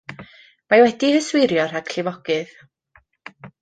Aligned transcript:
Mae 0.75 0.83
wedi'i 0.85 1.13
hyswirio 1.17 1.69
rhag 1.75 1.95
llifogydd. 1.95 2.61